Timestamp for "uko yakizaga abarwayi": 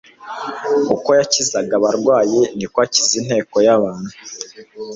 0.95-2.39